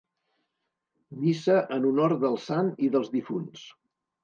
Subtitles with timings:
[1.25, 3.71] Missa en honor del Sant i dels difunts.